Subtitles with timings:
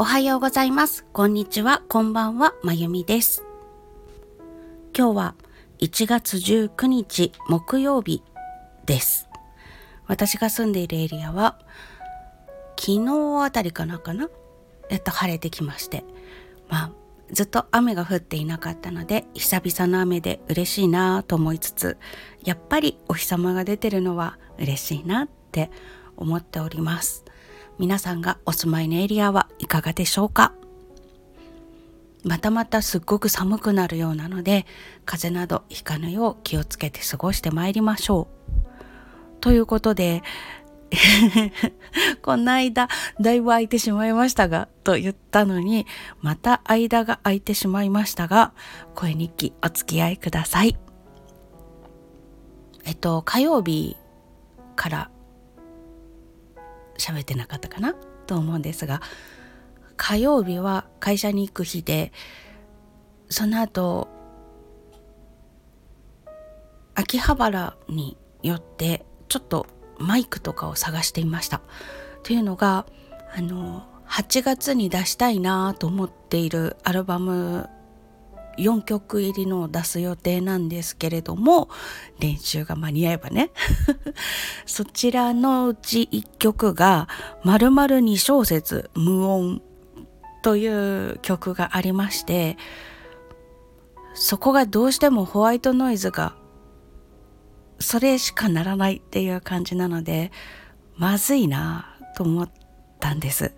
[0.00, 1.04] おはようございます。
[1.12, 1.82] こんにちは。
[1.86, 2.54] こんばんは。
[2.62, 3.44] まゆみです。
[4.96, 5.34] 今日は
[5.78, 8.22] 1月19日木曜日
[8.86, 9.28] です。
[10.06, 11.58] 私が住んでいるエリアは
[12.78, 14.30] 昨日あたりかなかな？
[14.88, 16.02] えっと晴れてきまして。
[16.70, 16.90] まあ
[17.30, 21.98] ずっと雨が降っていなかったので久々の雨で嬉しいなと思いつつ
[22.42, 25.70] やっぱりお日様が出てるのは嬉しいなって
[26.16, 27.26] 思っております
[27.80, 30.52] 皆さんがお住まいのエリアはいかがでしょうか？
[32.24, 34.66] またまたすっごく寒くなるようなので
[35.06, 40.22] 風邪などひかぬよう気をつけて過ごしてまいりましょうということで
[42.20, 45.86] この間、だいぶ空いてしまいましたが、と言ったのに、
[46.20, 48.52] また間が空いてしまいましたが、
[48.96, 50.76] 声日記お付き合いください。
[52.84, 53.96] えっと、火曜日
[54.74, 55.10] から
[57.00, 57.94] 喋ってなかったかな？
[58.26, 59.00] と思うんですが、
[59.96, 62.12] 火曜日は会社に行く日で、
[63.28, 64.08] その後、
[66.94, 69.66] 秋葉原によってちょっと
[69.98, 71.60] マイクとかを探していました。
[72.22, 72.86] というのが
[73.34, 77.68] あの8月に出したいなと思っているアルバム
[78.60, 81.68] 4曲入りのを出す予定なんですけれども
[82.18, 83.50] 練習が間に合えばね。
[84.66, 87.08] そちらのうち1曲が
[87.44, 89.62] 「まる2小節無音」
[90.42, 92.56] という曲がありまして
[94.14, 96.34] そこがどうしてもホワイトノイズが
[97.78, 100.32] それしかならないっていう感じなので
[100.96, 102.50] まずいなと思っ
[102.98, 103.52] たんです。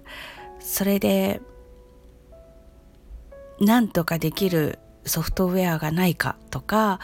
[0.61, 1.41] それで
[3.61, 7.01] なんとかできるソフトウェアがないかとか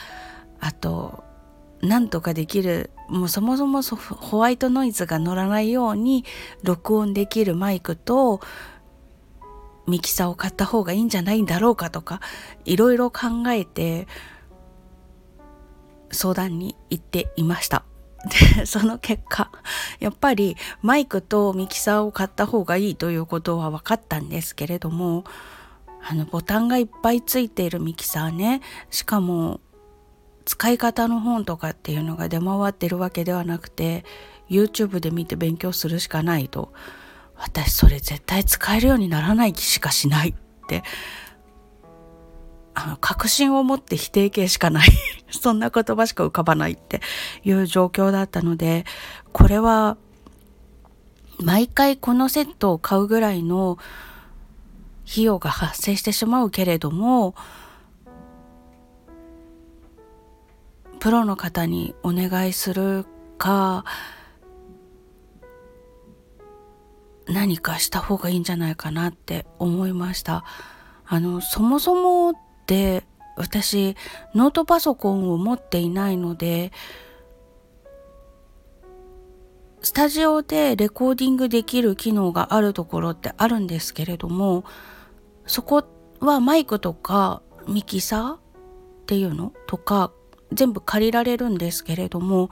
[0.61, 1.25] あと
[1.81, 6.25] なんとかできるもうそもそもホワイトノイズが乗らないように
[6.63, 8.41] 録音できるマイクと
[9.87, 12.21] ミキサーを買った方がいいんじゃないんだろうかとか
[12.65, 14.07] いろいろ考えて
[16.11, 17.85] 相談に行っていました。
[18.59, 19.51] で、その結果、
[20.01, 25.25] やっぱりマイクとミキサーを買った方がいいということは分かったんですけれども、
[26.03, 28.61] あのボタンがいっぱいついているミキサーね、
[28.91, 29.61] しかも
[30.45, 34.05] 使い方の本とかっていうのが出回ってるわけではなくて、
[34.49, 36.73] YouTube で見て勉強するしかないと。
[37.37, 40.35] 私それ絶対使えるようにならない気しかしないっ
[40.67, 40.83] て。
[42.75, 44.89] あの確信を持って否定形しかない。
[45.31, 47.01] そんな言葉しか浮かばないって。
[47.45, 48.85] いう状況だったので
[49.33, 49.97] これは
[51.41, 53.79] 毎回このセットを買うぐらいの
[55.11, 57.35] 費用が発生してしまうけれども
[61.01, 63.07] プロの方にお願いする
[63.39, 63.85] か
[67.27, 70.45] 何かした方がいいんじゃないかなって思いました。
[71.07, 72.35] あのそもそも
[72.67, 73.05] で
[73.37, 73.97] 私
[74.35, 76.73] ノートパソコンを持っていないので
[79.81, 84.65] スタジオでレコーディングできる機能があるところってあるんですけれども
[85.49, 85.85] そこ
[86.21, 88.39] はマイクとかミキサーっ
[89.07, 90.13] ていうのとか
[90.53, 92.51] 全部借りられるんですけれども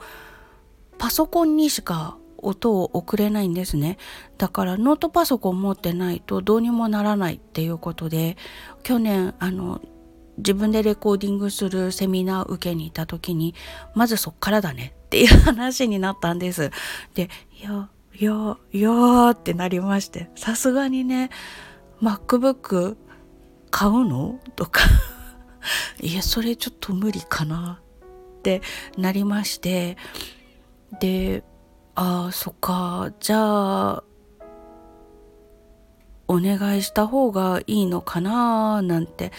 [0.97, 3.97] パソコンにしか音を送れないんですね
[4.37, 8.37] だからノートパソコン持ってないとどうにもならないっていうことで
[8.83, 9.81] 去年あの
[10.37, 13.55] 自分でレコーディングするセミナー受けに行った時に
[13.95, 16.69] まずそっからだねっていう話になったんです。
[17.15, 17.29] で、
[17.59, 21.29] いや、いや、いやってなりまして、さすがにね、
[22.01, 22.97] MacBook
[23.71, 24.39] 買うの？
[24.55, 24.81] とか。
[26.01, 27.81] いや、それちょっと無理かな
[28.39, 28.61] って
[28.97, 29.97] なりまして、
[30.99, 31.43] で、
[31.95, 34.03] ああ、そっか、じゃあ、
[36.27, 39.31] お願いした方がいいのかななんて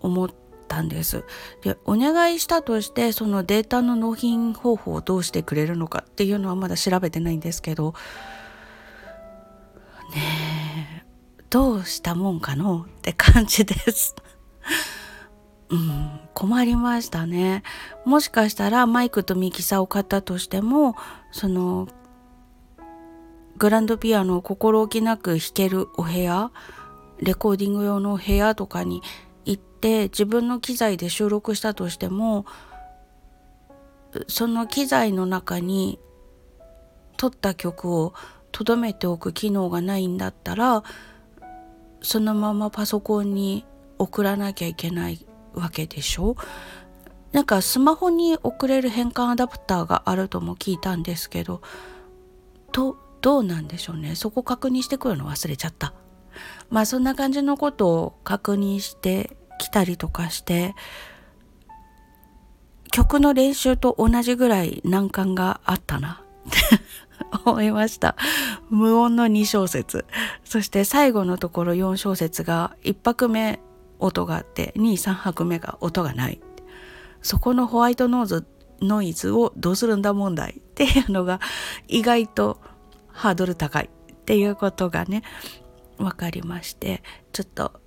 [0.00, 0.30] 思っ
[0.68, 1.24] たんです。
[1.62, 7.94] でお願いしたとしてそのデータの納品方法をどうしてくれるのかっていうのはまだ調べてないんですけど。
[10.14, 10.22] ね
[10.52, 10.55] え。
[11.50, 14.14] どうしたもんかのって感じです。
[15.68, 17.62] うん、困りましたね。
[18.04, 20.96] もしかしたらマイクとミキサーを買ったとしても
[21.32, 21.88] その
[23.58, 26.50] グランドピアノを心置きなく弾けるお部屋
[27.18, 29.02] レコーディング用のお部屋とかに
[29.44, 32.44] 行って自分の機材で収録したとしても
[34.28, 35.98] その機材の中に
[37.16, 38.14] 撮った曲を
[38.52, 40.84] 留めておく機能がないんだったら
[42.06, 43.66] そのままパソコンに
[43.98, 46.36] 送らなきゃいけないわけでしょ？
[47.32, 51.62] なんかスマホに送れる変換アダプターがあるとも聞いたんですけど
[52.70, 54.14] とどうなんでしょうね？
[54.14, 55.94] そこ確認してくるの忘れちゃった。
[56.70, 60.74] まあそんな感じのことを確認してきたりとかして
[62.92, 66.22] 曲の練習と同じぐらい難関があったな。
[67.44, 68.16] 思いました。
[68.70, 70.06] 無音の2小節。
[70.44, 73.60] そして最後のところ4小節が1拍目
[73.98, 76.40] 音があって2、3拍目が音がない。
[77.22, 78.46] そこのホワイトノーズ、
[78.80, 81.40] ノイズをどうするんだ問題っていうのが
[81.88, 82.60] 意外と
[83.08, 85.22] ハードル高いっていうことがね、
[85.98, 87.02] 分かりまして、
[87.32, 87.80] ちょっと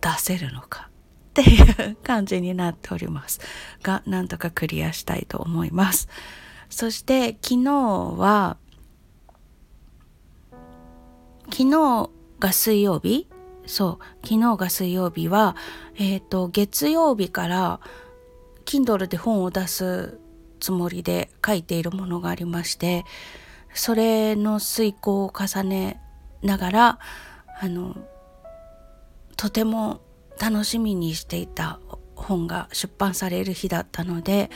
[0.00, 0.90] 出せるのか
[1.30, 3.40] っていう感じになっております
[3.82, 6.08] がなんとかクリアしたいと思います
[6.70, 8.56] そして昨日は
[11.52, 13.28] 昨日が水曜日？
[13.66, 15.56] そう昨日が水曜日は
[15.96, 17.80] えっ、ー、と月曜日から
[18.64, 20.18] Kindle で本を出す
[20.60, 23.04] つもりで書いているものがありまして
[23.74, 26.00] それの遂行を重ね
[26.42, 26.98] ながら
[27.60, 27.96] あの
[29.36, 30.00] とても
[30.40, 31.80] 楽しみにしていた
[32.14, 34.50] 本が出版される日だったので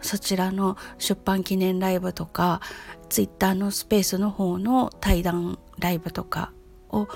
[0.00, 2.60] そちらの出版記念ライブとか
[3.08, 6.52] ツイッターのスペースの方の対談ライブとか
[6.90, 7.08] を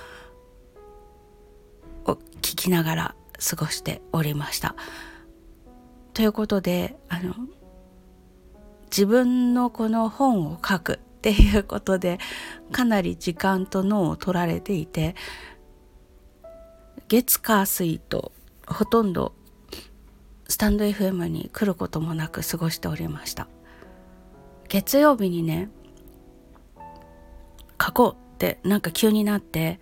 [2.06, 3.14] を聞きながら
[3.50, 4.74] 過ごしておりました。
[6.14, 7.34] ということであの
[8.90, 12.18] 自分のこの本を書くっていうことで
[12.72, 15.14] かなり時間と脳を取られていて
[17.08, 18.32] 月火水と
[18.66, 19.34] ほとんど
[20.60, 23.48] タンド FM に来ることもなく過ごしておりました。
[24.68, 25.70] 月曜日にね
[27.82, 29.80] 書こうってなんか急になって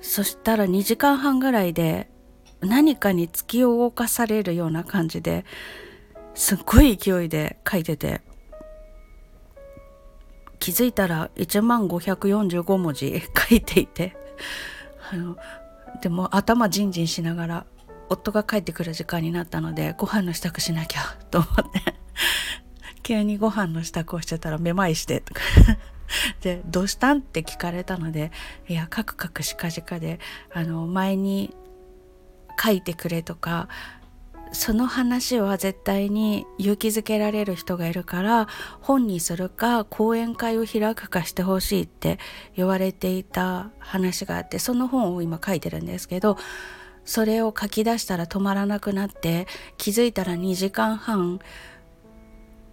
[0.00, 2.08] そしたら2時間半ぐらいで
[2.60, 5.44] 何かに突き動かされるような感じで
[6.36, 8.20] すっごい勢いで書いてて
[10.60, 13.20] 気づいたら1万545文字
[13.50, 14.16] 書いていて
[15.10, 15.36] あの
[16.00, 17.66] でも頭ジンジンしながら
[18.08, 21.94] 夫が帰ってくる時間になったのでご飯の支度しなきゃ と思って
[23.02, 25.40] 急にご飯の支度をしてたらめまいしてとか
[26.40, 28.32] で「どうしたん?」って聞かれたので
[28.68, 30.20] 「いやカクカクしかじかで
[30.52, 31.54] あの前に
[32.62, 33.68] 書いてくれ」とか
[34.52, 38.48] その話は絶対に勇気づけられる人がいるから
[38.80, 42.18] 本にするか講演会を開くかしてほしいって
[42.56, 46.38] 言われていた話があってその本を今書いてるんですけど
[47.08, 49.46] それを書き出したら止まらなくなって
[49.78, 51.40] 気づいたら2時間半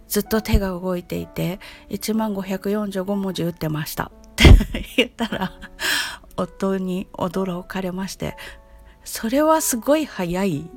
[0.08, 4.04] ずっと手が動いていて1万545文字打ってました。
[4.04, 4.44] って
[4.98, 5.52] 言ったら
[6.36, 8.36] 夫に驚かれまして
[9.04, 10.70] それはすごい早い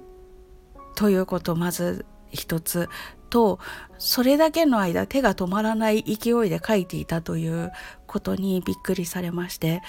[0.96, 2.88] ということまず一つ。
[3.30, 3.60] と
[4.00, 7.72] それだけの間手が止まらない勢いで書いていたという
[8.08, 9.84] ことにびっくりされまして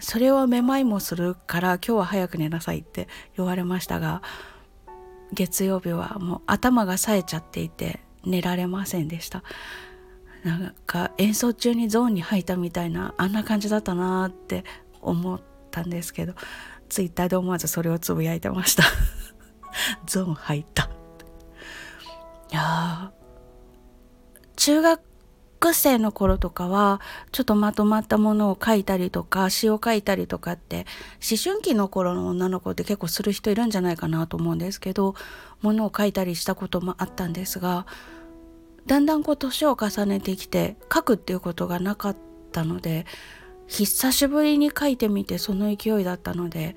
[0.00, 4.22] それはめまいもするから今日は早く寝なさいって言われましたが
[5.32, 9.42] 月曜日はもう頭が冴えちゃっていて寝られませんでした
[10.44, 14.64] なんか演奏中にゾーンに入ったみたいなあんな感じだったなって
[15.00, 16.34] 思ったんですけど
[16.88, 18.84] ツイッターで思わずそれをつぶやいてました
[20.06, 20.90] ゾーン入った。
[22.50, 23.12] いや
[24.56, 25.00] 中学
[25.60, 27.00] 学生の頃とかは
[27.32, 30.86] ちょっとまとまったものを書いたりとか詩を書いたりとかって
[31.20, 35.14] 思春期の頃の女の子って結構する人いるんじゃないかなと思うんですけど
[35.60, 37.86] ものを書いたりしたこともあったんですが
[38.86, 42.16] だんだんこう年を重ねてきて書くっていうことがなかっ
[42.50, 43.04] たので
[43.66, 46.74] 久しぶりに書いてみてその勢いだったので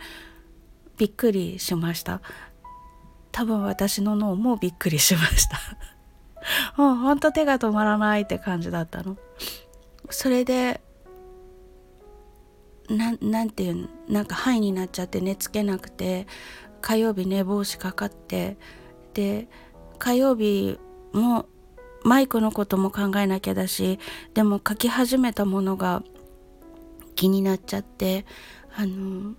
[0.97, 2.21] びっくりしました。
[3.31, 5.59] 多分私の脳もびっくりしました。
[6.77, 9.17] もうほんと手が止まらないって感じだったの？
[10.09, 10.81] それで
[12.89, 16.27] ななんていうなんか肺になっちゃって寝つけなくて
[16.81, 18.57] 火曜日寝坊しかかって
[19.13, 19.47] で
[19.99, 20.77] 火曜日
[21.13, 21.45] も
[22.03, 23.99] マイクのことも考えなきゃだし
[24.33, 26.03] でも書き始めたものが
[27.15, 28.25] 気になっちゃって
[28.75, 29.35] あの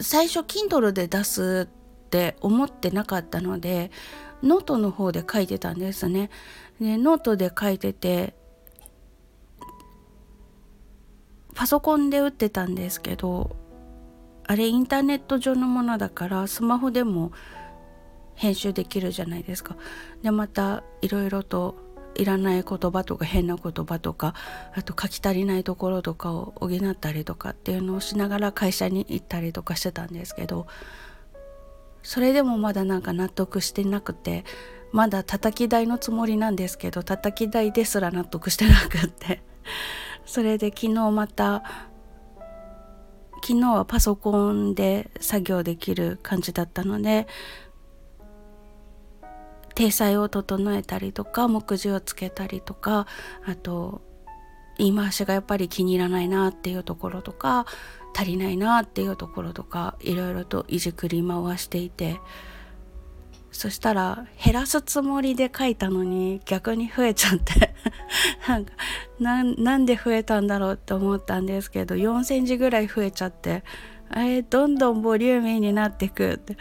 [0.00, 3.92] 最初 Kindle で出すって思ってなかったので
[4.42, 6.30] ノートの方で書いてたんですね。
[6.80, 8.34] でノートで書いてて
[11.54, 13.56] パソコンで打ってたんですけど
[14.44, 17.32] あれインターネット上のものだからスマホでも
[18.34, 19.76] 編集できるじゃないですか。
[20.22, 21.76] でまたいろいろと
[22.14, 24.34] いらない言葉とか変な言葉とか
[24.74, 30.66] あと書き足りないところとかを補ったりとかっていうのをしながら会社に行ったりとかしてたんですけど
[32.02, 34.44] それでもまだなんか納得してなくて
[34.92, 39.42] まだ叩き台のつもりなんですけど叩き台ですら納得してなくって。
[40.26, 41.62] それで昨日また
[43.42, 47.26] 昨日はパソコンで作業できる感じだったので
[49.74, 53.06] 体裁を整えたりとか目次をつけたりとか
[53.44, 54.02] あと
[54.78, 57.66] 言い回しがやっぱり気に入らないなっていうところとか
[58.14, 62.20] 足りないなっていうところとかいろいろといじくり回していて
[63.50, 67.74] そしたら減らすつもりで書いたのに逆に増えちゃって
[69.18, 73.62] なんで増えたんだろうって思ったんですけど4センチぐらい増えちゃって
[74.14, 76.56] えー、どんどんボリューミーになってくって。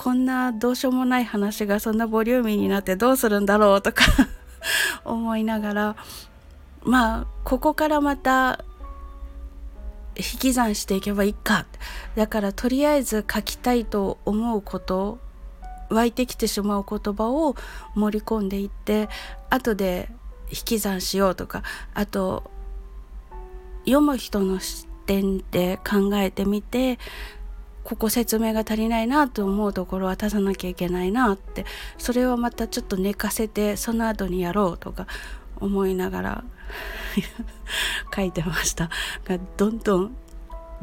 [0.00, 4.06] こんなどうしようもない話がそんなボリューミーになってどうするんだろうとか
[5.04, 5.96] 思いながら
[6.84, 8.64] まあここからまた
[10.20, 11.66] 引き算していけばいいか。
[12.16, 15.18] だからとりあえず書きたいと思うこと
[15.88, 17.56] 湧いてきてしまう言葉を
[17.94, 19.08] 盛り込んでいって
[19.50, 20.08] 後で
[20.50, 21.62] 引き算しようとか。
[21.94, 22.50] あと
[23.84, 26.98] 読む人の視点で考えてみて
[27.82, 31.64] ここ説明が足りないなと思うところは足さなきゃいけないなって。
[31.98, 35.06] それをまたちょっと寝かせてその後にやろうとか
[35.60, 36.44] 思いながら。
[38.14, 38.90] 書いてました。
[39.24, 40.16] がどんどん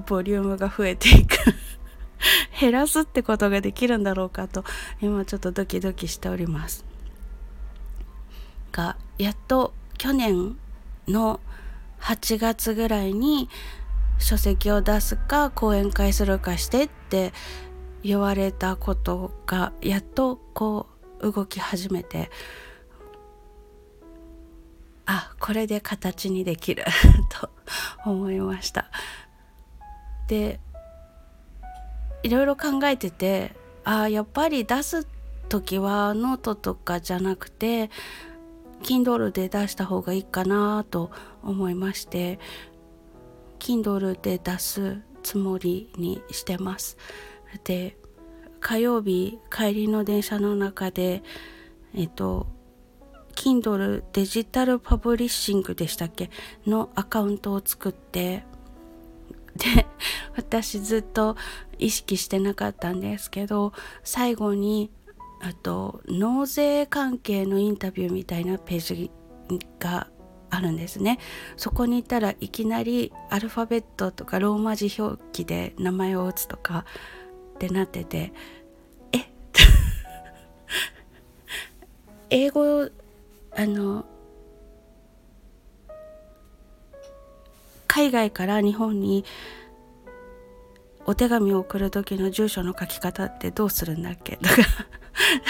[0.08, 1.38] ボリュームが増えていく。
[2.60, 4.64] 減らすってことができるんだろうかと
[5.02, 6.86] 今ちょっとドキドキしております。
[8.72, 10.58] がやっと去年
[11.08, 11.40] の
[12.00, 13.50] 8月ぐらいに
[14.20, 17.34] 書籍を出すか講演会するかしてって
[18.04, 20.88] 言われたことがやっとこ
[21.20, 22.30] う動き始めて
[25.08, 26.84] あこれで形にできる。
[27.32, 27.50] と
[28.06, 28.90] 思いました。
[30.28, 30.60] で
[32.24, 35.08] いろいろ考えててあやっぱり出す
[35.48, 37.90] 時はノートとかじゃなくて
[38.84, 41.10] Kindle で出した方がいいかなと
[41.42, 42.40] 思いまして
[43.60, 46.98] Kindle で出すつもりにしてます。
[47.64, 47.98] で
[48.60, 51.24] 火曜日帰りの電車の中で
[51.94, 52.48] えっと
[53.38, 56.32] Kindle デジタルパブリッシングでしたっけ？
[56.66, 58.44] のアカウントを作って
[59.56, 59.86] で
[60.36, 61.38] 私ずっと
[61.78, 64.92] 意識してなかったんですけど最後に
[65.42, 69.12] あと納税関係のインタビューみたいなページ
[69.80, 70.08] が
[70.50, 71.20] あるんですね。
[71.58, 76.86] そこに行ったらいきなりアルファベットとかローマ字表記で名前を打つとか
[77.56, 78.34] ってなってて
[79.12, 79.32] え？
[82.32, 82.90] 英語
[83.58, 84.06] あの
[87.88, 89.26] 海外から日本に
[91.08, 94.38] お手紙を送る時の住所の書き方ってどうするんだっけ？
[94.38, 94.56] と か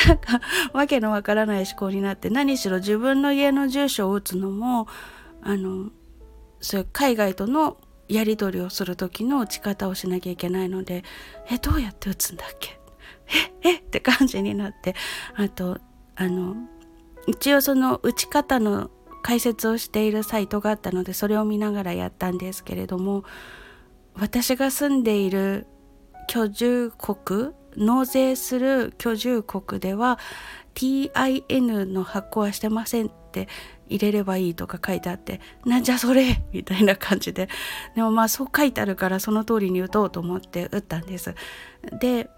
[0.08, 4.88] なんかわけのわからない思考になって何しろ自分の家の住所を打つのも
[5.42, 5.90] あの
[6.62, 11.04] そういう海外とのやり取りをする時の打ち方をしなきゃいけないので
[11.50, 12.80] えどうやって打つんだっけ？
[13.64, 14.96] ええって感じになって
[15.36, 15.80] あと
[16.16, 16.56] あの
[17.28, 18.90] 一応その打ち方の
[19.22, 23.24] 解説をしているサイトがあったのでそれを見ながらやったんですけれども
[24.16, 25.68] 私が住んでいる
[26.28, 30.18] 居住国納税する居住国では
[30.74, 33.48] TIN の発行はしてませんって
[33.90, 37.50] 入れればいいとか書いてあってなんじゃそれみたいな感じで。
[37.96, 41.36] でもまあそう書いてあるからその通りに打とうと思って打ったんです。
[42.00, 42.30] で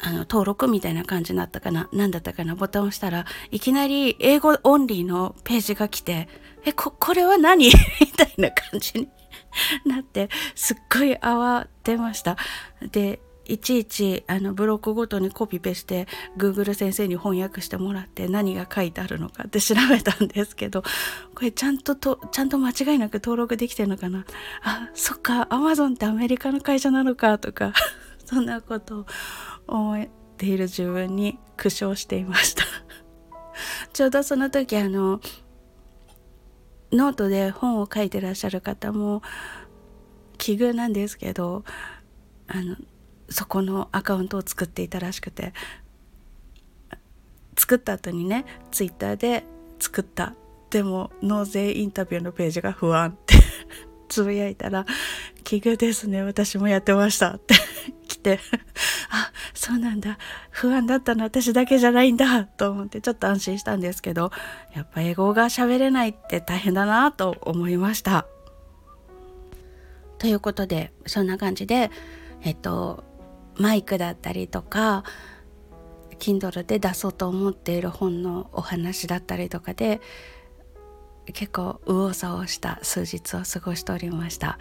[0.00, 1.88] あの登録みたいな感じになったかな？
[1.92, 2.54] 何だったかな？
[2.54, 6.28] ボタンを押したらいきなり英語オンリーのページが来て
[6.64, 7.66] えここれは何？
[8.00, 9.08] みたいな感じに
[9.86, 12.36] なってすっごい慌てました。
[12.92, 20.82] でいちいちあのブロックごとにコピペして Google 先生に翻訳してもらって何が書いてあるのかって調べたんですけど
[21.34, 24.26] これちゃんととちゃんと間違いなく登録できてるのかな？
[24.62, 27.72] あそっか Amazon ってアメリカの会社なのかとか
[28.26, 29.06] そんなことを
[29.68, 30.06] 思っ
[30.36, 32.64] ている自分に苦笑していました。
[33.92, 35.20] ちょうどその時あの
[36.92, 39.22] ノートで本を書いてらっしゃる方も
[40.38, 41.64] 奇遇なんですけど
[42.46, 42.76] あの
[43.28, 45.52] そこのアカウントを作っていたらしくて
[47.56, 49.44] 作った後にねツイッターで
[49.78, 50.34] 作った。
[50.70, 53.36] でも納税インタビューのページが不安って
[54.08, 54.84] つぶやいたら
[55.42, 57.97] 「奇遇ですね私もやってました」って来て。
[59.10, 60.18] あそうなんだ
[60.50, 64.30] 不安だったの私だけじゃないんだと思ってちょっと安心したんですけど
[64.74, 68.26] やっぱ英語が喋れないって大変だなと思いました。
[70.18, 71.90] ということでそんな感じで
[72.42, 73.04] えっと
[73.56, 75.04] マイクだったりとか
[76.18, 80.00] Kindle で出そうと思っている本のお話だったりとかで
[81.32, 84.58] 結構右往左往した数日を過ごしておりました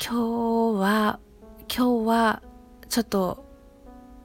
[0.00, 1.20] 今日は
[1.74, 2.42] 今日は
[2.88, 3.44] ちょっと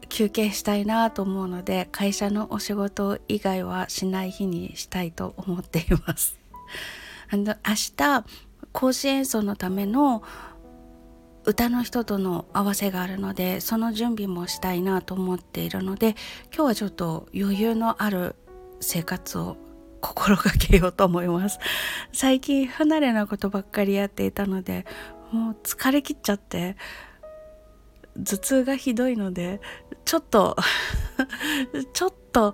[0.09, 6.37] 休憩したいなと思うので会社のお仕事以外はしない日にしたいと思っています。
[7.29, 8.25] あの明日
[8.71, 10.23] 甲子演奏のための
[11.45, 16.15] 歌の人との合わせがあるのでその準備もしたいなと思っているので
[16.53, 18.35] 今日はちょっと余裕のある
[18.79, 19.57] 生活を
[20.01, 21.59] 心がけようと思います。
[22.13, 24.85] 最近不慣れなことばっかりやっていたので
[25.31, 26.75] もう疲れきっちゃって
[28.23, 29.61] 頭痛がひどいので
[30.05, 30.55] ちょっと
[31.93, 32.53] ちょっと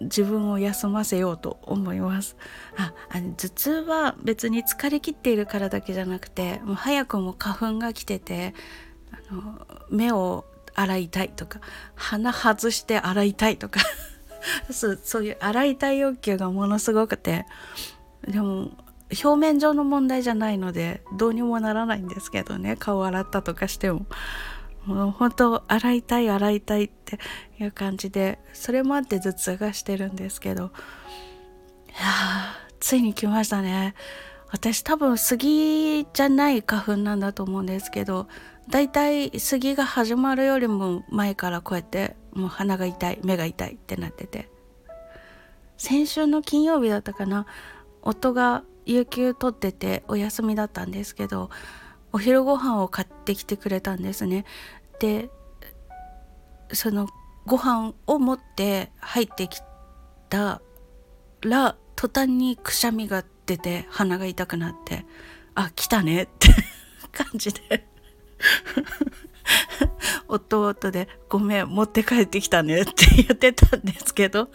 [0.00, 2.36] 自分を休ませようと思います。
[2.76, 8.54] ああの頭痛は別に疲れきっているからだけじゃなくてもう早くも花粉が来てて
[9.12, 11.60] あの目を洗いたいとか
[11.94, 13.80] 鼻外して洗いたいとか
[14.72, 17.44] そうそういう洗いたい欲求がものすごくて
[18.26, 18.70] でも
[19.10, 22.76] 表面上の問題じゃないのでどうにもならないんですけどね。
[22.76, 24.06] 顔洗ったとかしても。
[24.86, 27.18] もう本当洗いたい洗いたいって
[27.58, 30.70] いう感じでそれもあって頭痛がしてるんですけど。
[31.88, 31.98] いや
[32.78, 33.94] ついに来ましたね。
[34.50, 38.26] 私多分杉じゃない花粉なんだと思うんですけど
[38.68, 44.48] だいたい杉が始まるよりも前からこうやってもう鼻が痛い目が痛いってなってて。
[45.76, 47.46] 先週の金曜日だったかな。
[48.02, 51.48] 夫が有給取っててお休みだったんですけど
[52.12, 54.44] お昼ご飯を買ってきてくれたんですね。
[54.98, 55.30] で
[56.72, 57.08] その
[57.46, 59.60] ご飯を持って入ってき
[60.28, 60.60] た
[61.42, 65.06] ら途端にくしゃみが出て鼻が痛くなって
[65.54, 66.48] あ来たねって
[67.12, 67.86] 感じで。
[70.26, 74.48] 夫夫で「ごめん持って帰ってきたね」って言ってたんですけど。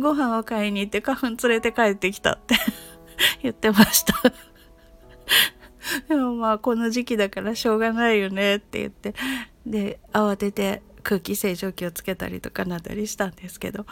[0.00, 2.56] ご飯を買いに行って花粉連れて帰ってきたって
[3.42, 4.14] 言ってました。
[6.08, 9.14] でもまあこの時期だからしょうがないよねって言って
[9.66, 13.86] で慌てて空気清浄機をつけたりとかなったりしたんですけど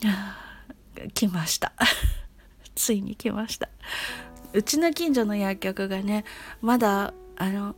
[1.14, 1.72] 来ました。
[2.74, 3.68] ついに来ました。
[4.52, 6.24] うちの近所の薬局がね
[6.60, 7.76] まだあの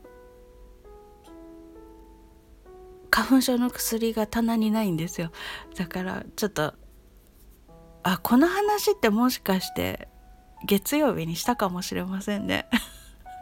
[3.10, 5.30] 花粉症の薬が棚にないんですよ。
[5.76, 6.74] だからちょっと
[8.02, 10.08] あこの話ってもしかして
[10.64, 12.66] 月曜日にしたかもしれませんね。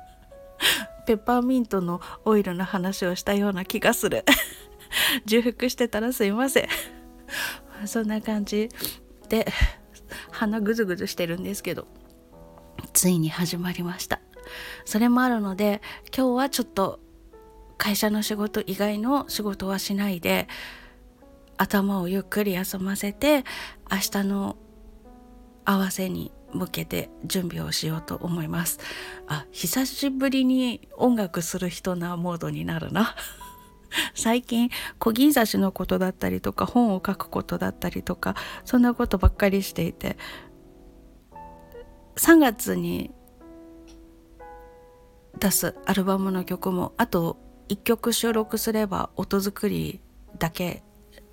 [1.07, 4.25] ペッパーミントのオイルの話をしたような気がする。
[5.25, 6.69] 重複してたらすいません。
[7.87, 8.69] そんな感じ。
[9.29, 9.47] で
[10.33, 11.87] 鼻ぐずぐずしてるんですけど
[12.93, 14.21] ついに始まりました。
[14.85, 15.81] それもあるので
[16.15, 17.01] 今日はちょっと
[17.79, 20.49] 会社の仕事以外の仕事はしないで
[21.61, 23.45] 頭をゆっくり休ませて
[23.91, 24.57] 明日の
[25.67, 28.81] 合わせに向けて準備をしようと思います。
[29.29, 33.15] あ久しぶりに音楽する人なモードになるな。
[34.15, 40.17] 最近小銀刺しのことだったりとか本を書くことだったりとかそんなことばっかりしていて
[42.17, 43.11] 3月に
[45.39, 47.37] 出すアルバムの曲もあと
[47.69, 50.01] 1曲収録すれば音作り
[50.39, 50.85] だけ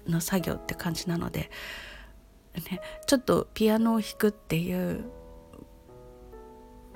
[0.08, 1.50] の作業って感じなので、
[2.70, 5.06] ね、ちょっとピアノを弾くっていう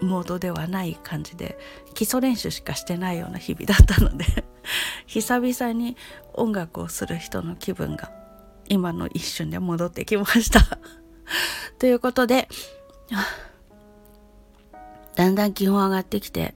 [0.02, 1.58] モードではない感じで
[1.94, 4.26] 基礎練習しかしてないような日々だったので
[5.06, 5.96] 久々に
[6.34, 8.12] 音楽をする人の気分が
[8.68, 10.62] 今の一瞬で戻ってきました。
[11.78, 12.48] ということで
[15.16, 16.56] だんだん気温上がってきて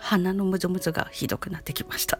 [0.00, 2.18] 鼻のムズムズがひどくなってきました。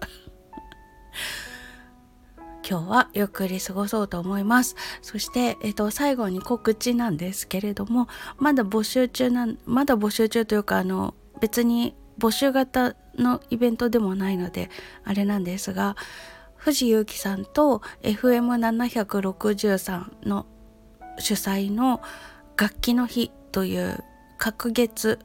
[2.69, 4.75] 今日はゆっくり過ごそうと思います。
[5.01, 14.69] そして、えっと、最後に告知なんですけれどもまだ募集中なまだ募集中というかあの別に募集型のイベントでもないので
[15.05, 15.97] あれなんですが
[16.57, 20.47] 藤祐樹さんと FM763 の
[21.19, 22.03] 主催の
[22.57, 24.03] 楽器の日という
[24.39, 25.21] 隔月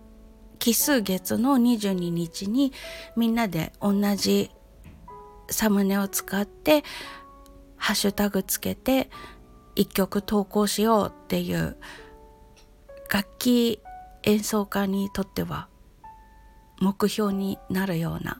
[0.60, 2.72] 奇数月の22日に
[3.16, 4.52] みんなで同じ
[5.50, 6.84] サムネを使って
[7.82, 9.10] ハッシュタグつけて
[9.76, 11.78] 一曲投稿しようっていう
[13.12, 13.80] 楽器
[14.22, 15.68] 演奏家にとっては
[16.80, 18.40] 目標になるような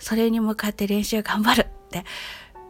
[0.00, 2.04] それに向かって練習頑張るって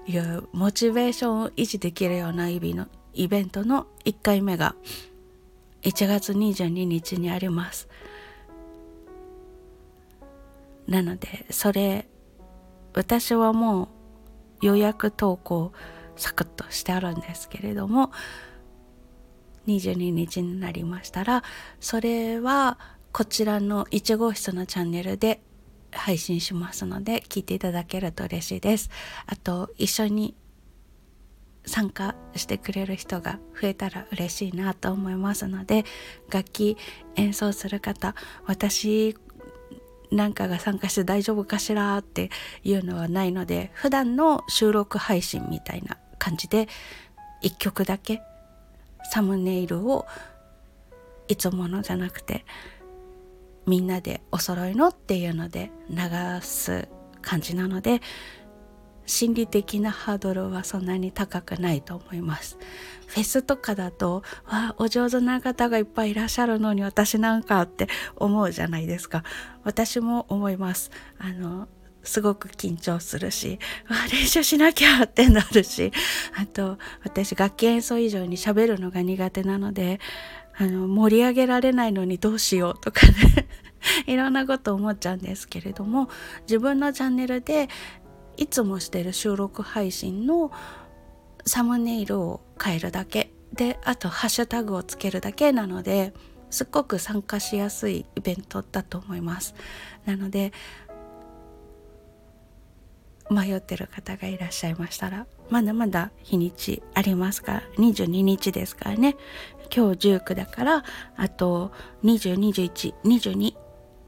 [0.07, 4.75] いうモチベーションを維持できるような意味のイベントの1回目が
[5.81, 7.89] 1月22日にあります。
[10.87, 12.07] なのでそれ
[12.93, 13.85] 私はも
[14.63, 15.73] う予約投稿
[16.23, 18.13] サクッとしてあるんですけれども
[19.67, 21.43] 22日になりましたら
[21.81, 22.79] それは
[23.13, 25.43] こちらの1号室のチャンネルで
[25.91, 28.89] 配信しますので聞いていただけると嬉しいです。
[29.27, 30.35] あと一緒に
[31.67, 35.85] 参加してくれる人が増えたら嬉しいなと思いますので
[36.31, 36.77] 楽器
[37.15, 39.17] 演奏する方私
[40.11, 42.31] なんかが参加して大丈夫かしらって
[42.65, 46.69] いうのはないので普段の収録配信みたいな感じで
[47.43, 48.23] 1曲だけ
[49.11, 50.07] サムネイルを
[51.27, 52.45] いつものじゃなくて
[53.67, 55.97] みんなでお揃いのっていうので流
[56.43, 56.89] す
[57.23, 58.01] 感じなので
[59.05, 62.57] 心理的なハードルはそんなに高くないと思います。
[63.09, 69.25] フェスとかだとわお上手な方がいっぱいいらっしゃるのに私なんかって思うじゃないですか。
[69.65, 70.93] 私も思います。
[71.19, 71.67] あの
[72.03, 75.93] すごく緊張するし わ練習しなきゃってなるし
[76.37, 80.01] あと私楽器演奏以上に喋るのが苦手なので
[80.57, 83.49] あの盛り上げられないのにどうしようとかね
[84.07, 86.09] いろんなこと思っちゃうんですけれども
[86.43, 87.69] 自分のチャンネルで
[88.37, 90.53] いつもしてる収録配信の
[91.45, 96.13] サムネイルを変えるだけであとハッシュタグをつけるだけなので
[96.51, 99.55] すっごく参加しやすいイベントだと思います。
[100.05, 100.53] なので
[103.33, 109.17] 迷ってる方がいらっしゃいましたらまだまだ日にちありますから22日ですからね。
[109.75, 110.85] 今日19だから
[111.17, 111.73] あと
[112.05, 113.55] 202122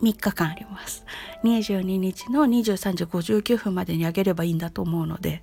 [0.02, 1.04] 3日間あります。
[1.44, 5.42] 22日の23時59分までにあげればいいんだと思うので。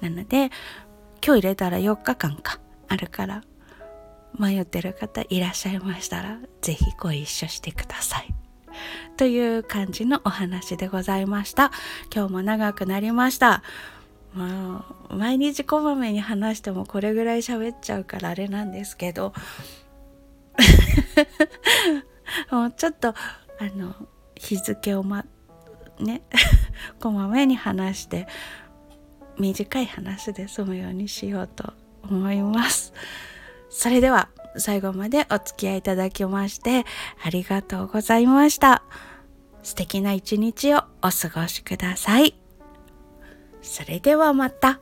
[0.00, 0.50] なので
[1.24, 3.42] 今日入れたら4日間かあるから
[4.38, 8.41] 迷ってる方いらっしゃいましたら是非ご一緒してください。
[9.16, 11.70] という感じのお話でございました。
[12.14, 13.62] 今日も長くなりました。
[14.34, 19.32] まあ毎日こまめに話してもこれぐらい喋っちゃうからあれなんですけど。
[22.50, 23.14] もうちょっとあ
[23.76, 23.94] の
[24.34, 25.24] 日付をま
[25.98, 26.22] ね
[27.00, 28.26] こまめに話して
[29.38, 32.92] 短い話で済むようにしようと思います。
[33.70, 34.28] それでは。
[34.56, 36.84] 最後までお付き合いいただきまして
[37.24, 38.82] ありがとうございました
[39.62, 42.34] 素敵な一日をお過ごしください
[43.62, 44.80] それではまた。